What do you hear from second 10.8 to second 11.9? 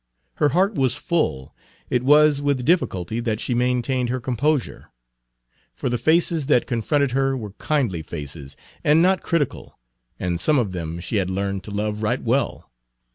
she had learned to